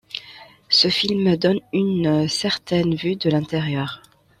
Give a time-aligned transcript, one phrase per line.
[0.69, 4.01] Ce film donne une certaine vue de l’intérieur.